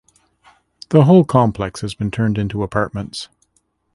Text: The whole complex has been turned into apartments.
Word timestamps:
The 0.89 1.03
whole 1.03 1.23
complex 1.23 1.81
has 1.81 1.93
been 1.93 2.09
turned 2.09 2.39
into 2.39 2.63
apartments. 2.63 3.29